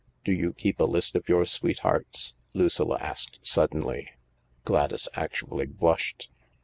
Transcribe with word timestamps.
"Do 0.25 0.31
you 0.31 0.51
keep 0.53 0.79
a 0.79 0.85
list 0.85 1.13
of 1.15 1.29
your 1.29 1.45
sweethearts?" 1.45 2.33
Lucilla 2.55 2.97
asked 2.99 3.37
suddenly. 3.43 4.09
Gladys 4.65 5.07
actually 5.13 5.67
blushed. 5.67 6.31